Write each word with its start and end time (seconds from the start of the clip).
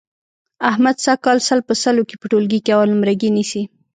احمد 0.69 0.95
سږ 1.05 1.17
کال 1.25 1.37
سل 1.47 1.59
په 1.67 1.73
سلو 1.83 2.03
کې 2.09 2.15
په 2.21 2.25
ټولګي 2.31 2.59
کې 2.65 2.71
اول 2.75 2.89
نمرګي 2.93 3.29
نیسي. 3.37 3.63